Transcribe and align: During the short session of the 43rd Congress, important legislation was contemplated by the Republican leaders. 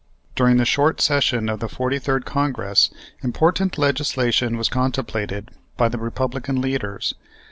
During 0.35 0.57
the 0.57 0.65
short 0.65 0.99
session 0.99 1.47
of 1.47 1.59
the 1.59 1.67
43rd 1.67 2.25
Congress, 2.25 2.89
important 3.21 3.77
legislation 3.77 4.57
was 4.57 4.67
contemplated 4.67 5.51
by 5.77 5.89
the 5.89 5.99
Republican 5.99 6.59
leaders. 6.59 7.13